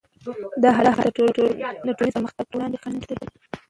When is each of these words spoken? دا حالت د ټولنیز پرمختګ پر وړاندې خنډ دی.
دا 0.63 0.69
حالت 0.77 0.95
د 1.85 1.89
ټولنیز 1.97 2.13
پرمختګ 2.17 2.45
پر 2.47 2.55
وړاندې 2.57 2.81
خنډ 2.83 3.01
دی. 3.09 3.15